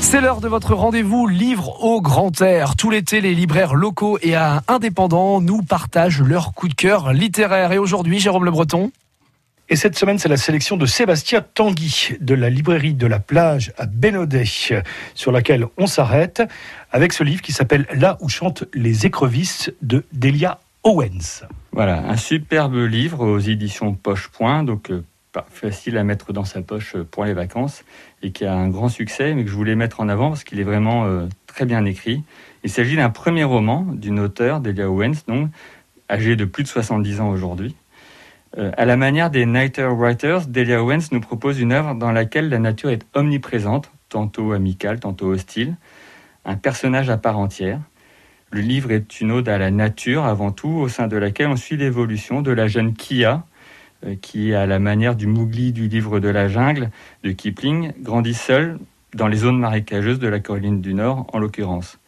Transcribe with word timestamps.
C'est 0.00 0.20
l'heure 0.20 0.40
de 0.40 0.48
votre 0.48 0.74
rendez-vous 0.74 1.26
livre 1.26 1.82
au 1.84 2.00
grand 2.00 2.40
air. 2.40 2.76
Tout 2.76 2.90
l'été, 2.90 3.20
les 3.20 3.34
libraires 3.34 3.74
locaux 3.74 4.18
et 4.22 4.34
indépendants 4.68 5.40
nous 5.40 5.62
partagent 5.62 6.22
leur 6.22 6.52
coup 6.54 6.68
de 6.68 6.74
cœur 6.74 7.12
littéraire. 7.12 7.72
Et 7.72 7.78
aujourd'hui, 7.78 8.18
Jérôme 8.18 8.44
Le 8.44 8.50
Breton 8.50 8.92
et 9.68 9.74
cette 9.74 9.98
semaine, 9.98 10.16
c'est 10.16 10.28
la 10.28 10.36
sélection 10.36 10.76
de 10.76 10.86
Sébastien 10.86 11.40
Tanguy 11.42 12.10
de 12.20 12.34
la 12.34 12.50
librairie 12.50 12.94
de 12.94 13.06
la 13.08 13.18
plage 13.18 13.72
à 13.78 13.86
Bénodet, 13.86 14.44
sur 15.14 15.32
laquelle 15.32 15.66
on 15.76 15.88
s'arrête 15.88 16.40
avec 16.92 17.12
ce 17.12 17.24
livre 17.24 17.42
qui 17.42 17.50
s'appelle 17.50 17.84
Là 17.92 18.16
où 18.20 18.28
chantent 18.28 18.62
les 18.74 19.06
écrevisses 19.06 19.72
de 19.82 20.04
Delia 20.12 20.60
Owens. 20.84 21.46
Voilà, 21.72 21.98
un 22.08 22.16
superbe 22.16 22.76
livre 22.76 23.26
aux 23.26 23.40
éditions 23.40 23.92
Poche 23.94 24.28
Point, 24.28 24.62
donc 24.62 24.90
euh, 24.90 25.02
facile 25.50 25.98
à 25.98 26.04
mettre 26.04 26.32
dans 26.32 26.44
sa 26.44 26.62
poche 26.62 26.96
euh, 26.96 27.04
pour 27.04 27.24
les 27.24 27.34
vacances 27.34 27.84
et 28.22 28.30
qui 28.30 28.44
a 28.44 28.54
un 28.54 28.68
grand 28.68 28.88
succès, 28.88 29.34
mais 29.34 29.44
que 29.44 29.50
je 29.50 29.54
voulais 29.54 29.74
mettre 29.74 30.00
en 30.00 30.08
avant 30.08 30.28
parce 30.28 30.44
qu'il 30.44 30.60
est 30.60 30.64
vraiment 30.64 31.04
euh, 31.04 31.26
très 31.46 31.64
bien 31.64 31.84
écrit. 31.84 32.22
Il 32.64 32.70
s'agit 32.70 32.96
d'un 32.96 33.10
premier 33.10 33.44
roman 33.44 33.86
d'une 33.92 34.20
auteure, 34.20 34.60
Delia 34.60 34.90
Owens, 34.90 35.24
donc, 35.28 35.50
âgée 36.10 36.36
de 36.36 36.44
plus 36.44 36.62
de 36.62 36.68
70 36.68 37.20
ans 37.20 37.28
aujourd'hui. 37.30 37.76
Euh, 38.58 38.70
à 38.76 38.84
la 38.84 38.96
manière 38.96 39.30
des 39.30 39.44
Nighter 39.44 39.88
Writers, 39.90 40.46
Delia 40.46 40.82
Owens 40.82 41.08
nous 41.12 41.20
propose 41.20 41.60
une 41.60 41.72
œuvre 41.72 41.94
dans 41.94 42.12
laquelle 42.12 42.48
la 42.48 42.58
nature 42.58 42.90
est 42.90 43.04
omniprésente, 43.14 43.90
tantôt 44.08 44.52
amicale, 44.52 45.00
tantôt 45.00 45.26
hostile, 45.26 45.76
un 46.44 46.56
personnage 46.56 47.10
à 47.10 47.18
part 47.18 47.38
entière. 47.38 47.80
Le 48.50 48.60
livre 48.60 48.92
est 48.92 49.20
une 49.20 49.32
ode 49.32 49.48
à 49.48 49.58
la 49.58 49.70
nature 49.70 50.24
avant 50.24 50.52
tout, 50.52 50.68
au 50.68 50.88
sein 50.88 51.08
de 51.08 51.16
laquelle 51.16 51.48
on 51.48 51.56
suit 51.56 51.76
l'évolution 51.76 52.42
de 52.42 52.52
la 52.52 52.68
jeune 52.68 52.94
Kia, 52.94 53.44
qui, 54.14 54.54
à 54.54 54.66
la 54.66 54.78
manière 54.78 55.16
du 55.16 55.26
Mowgli 55.26 55.72
du 55.72 55.88
livre 55.88 56.20
de 56.20 56.28
la 56.28 56.48
jungle 56.48 56.90
de 57.24 57.32
Kipling, 57.32 57.92
grandit 58.00 58.34
seule 58.34 58.78
dans 59.14 59.28
les 59.28 59.38
zones 59.38 59.58
marécageuses 59.58 60.18
de 60.18 60.28
la 60.28 60.40
Caroline 60.40 60.80
du 60.80 60.94
Nord, 60.94 61.26
en 61.32 61.38
l'occurrence. 61.38 61.98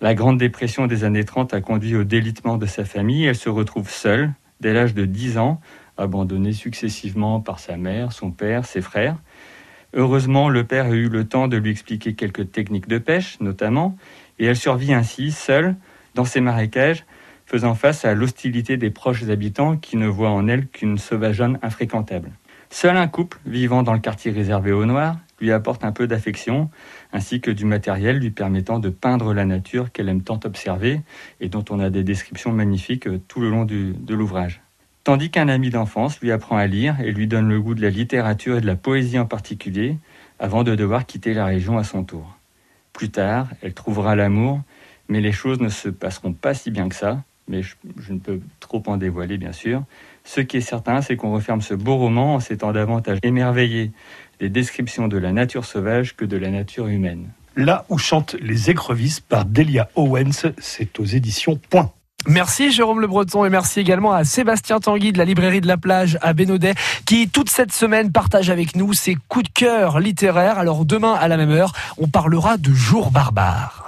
La 0.00 0.14
Grande 0.14 0.38
Dépression 0.38 0.86
des 0.86 1.04
années 1.04 1.24
30 1.24 1.54
a 1.54 1.60
conduit 1.60 1.96
au 1.96 2.04
délitement 2.04 2.56
de 2.58 2.66
sa 2.66 2.84
famille. 2.84 3.24
Elle 3.24 3.36
se 3.36 3.48
retrouve 3.48 3.88
seule, 3.88 4.32
dès 4.60 4.72
l'âge 4.72 4.94
de 4.94 5.04
10 5.04 5.38
ans, 5.38 5.60
abandonnée 5.96 6.52
successivement 6.52 7.40
par 7.40 7.58
sa 7.58 7.76
mère, 7.76 8.12
son 8.12 8.30
père, 8.30 8.64
ses 8.64 8.80
frères. 8.80 9.16
Heureusement, 9.94 10.48
le 10.48 10.64
père 10.64 10.86
a 10.86 10.90
eu 10.90 11.08
le 11.08 11.24
temps 11.24 11.48
de 11.48 11.56
lui 11.56 11.70
expliquer 11.70 12.14
quelques 12.14 12.50
techniques 12.50 12.88
de 12.88 12.98
pêche, 12.98 13.38
notamment, 13.40 13.96
et 14.38 14.46
elle 14.46 14.56
survit 14.56 14.92
ainsi, 14.92 15.30
seule, 15.30 15.76
dans 16.14 16.24
ces 16.24 16.40
marécages, 16.40 17.04
faisant 17.52 17.74
face 17.74 18.06
à 18.06 18.14
l'hostilité 18.14 18.78
des 18.78 18.88
proches 18.88 19.24
habitants 19.28 19.76
qui 19.76 19.98
ne 19.98 20.06
voient 20.06 20.30
en 20.30 20.48
elle 20.48 20.66
qu'une 20.68 20.96
sauvageonne 20.96 21.58
infréquentable. 21.60 22.30
Seul 22.70 22.96
un 22.96 23.06
couple, 23.06 23.38
vivant 23.44 23.82
dans 23.82 23.92
le 23.92 23.98
quartier 23.98 24.32
réservé 24.32 24.72
aux 24.72 24.86
Noirs, 24.86 25.18
lui 25.38 25.52
apporte 25.52 25.84
un 25.84 25.92
peu 25.92 26.06
d'affection, 26.06 26.70
ainsi 27.12 27.42
que 27.42 27.50
du 27.50 27.66
matériel 27.66 28.18
lui 28.18 28.30
permettant 28.30 28.78
de 28.78 28.88
peindre 28.88 29.34
la 29.34 29.44
nature 29.44 29.92
qu'elle 29.92 30.08
aime 30.08 30.22
tant 30.22 30.40
observer 30.44 31.02
et 31.40 31.50
dont 31.50 31.64
on 31.68 31.78
a 31.78 31.90
des 31.90 32.04
descriptions 32.04 32.52
magnifiques 32.52 33.06
tout 33.28 33.40
le 33.40 33.50
long 33.50 33.66
de 33.66 34.14
l'ouvrage 34.14 34.62
tandis 35.04 35.30
qu'un 35.30 35.48
ami 35.48 35.70
d'enfance 35.70 36.20
lui 36.20 36.30
apprend 36.30 36.56
à 36.56 36.66
lire 36.66 37.00
et 37.00 37.12
lui 37.12 37.26
donne 37.26 37.48
le 37.48 37.60
goût 37.60 37.74
de 37.74 37.82
la 37.82 37.90
littérature 37.90 38.58
et 38.58 38.60
de 38.60 38.66
la 38.66 38.76
poésie 38.76 39.18
en 39.18 39.26
particulier, 39.26 39.98
avant 40.38 40.62
de 40.62 40.74
devoir 40.74 41.06
quitter 41.06 41.34
la 41.34 41.44
région 41.44 41.78
à 41.78 41.84
son 41.84 42.04
tour. 42.04 42.36
Plus 42.92 43.10
tard, 43.10 43.48
elle 43.62 43.74
trouvera 43.74 44.14
l'amour, 44.14 44.60
mais 45.08 45.20
les 45.20 45.32
choses 45.32 45.60
ne 45.60 45.68
se 45.68 45.88
passeront 45.88 46.32
pas 46.32 46.54
si 46.54 46.70
bien 46.70 46.88
que 46.88 46.94
ça, 46.94 47.22
mais 47.48 47.62
je, 47.62 48.12
ne 48.12 48.18
peux 48.18 48.40
trop 48.60 48.82
en 48.86 48.96
dévoiler 48.96 49.38
bien 49.38 49.52
sûr. 49.52 49.82
Ce 50.24 50.40
qui 50.40 50.58
est 50.58 50.62
certain, 50.62 51.02
c'est 51.02 51.16
qu'on 51.16 51.32
referme 51.32 51.60
ce 51.60 51.74
beau 51.74 51.96
roman 51.96 52.34
en 52.34 52.40
s'étant 52.40 52.72
davantage 52.72 53.18
émerveillé 53.22 53.90
des 54.40 54.48
descriptions 54.48 55.08
de 55.08 55.18
la 55.18 55.32
nature 55.32 55.64
sauvage 55.64 56.16
que 56.16 56.24
de 56.24 56.36
la 56.36 56.50
nature 56.50 56.88
humaine. 56.88 57.28
Là 57.56 57.84
où 57.88 57.98
chantent 57.98 58.36
les 58.40 58.70
écrevisses 58.70 59.20
par 59.20 59.44
Delia 59.44 59.88
Owens, 59.94 60.52
c'est 60.58 60.98
aux 60.98 61.04
éditions 61.04 61.60
Point. 61.70 61.92
Merci 62.28 62.70
Jérôme 62.70 63.00
Le 63.00 63.08
Breton 63.08 63.44
et 63.44 63.50
merci 63.50 63.80
également 63.80 64.12
à 64.12 64.22
Sébastien 64.22 64.78
Tanguy 64.78 65.12
de 65.12 65.18
la 65.18 65.24
librairie 65.24 65.60
de 65.60 65.66
la 65.66 65.76
plage 65.76 66.18
à 66.22 66.32
Bénodet 66.32 66.74
qui 67.04 67.28
toute 67.28 67.50
cette 67.50 67.72
semaine 67.72 68.12
partage 68.12 68.48
avec 68.48 68.76
nous 68.76 68.92
ses 68.92 69.16
coups 69.28 69.46
de 69.46 69.52
cœur 69.52 69.98
littéraires. 69.98 70.58
Alors 70.58 70.84
demain 70.84 71.14
à 71.14 71.26
la 71.26 71.36
même 71.36 71.50
heure, 71.50 71.72
on 71.98 72.06
parlera 72.06 72.58
de 72.58 72.72
Jour 72.72 73.10
barbare. 73.10 73.81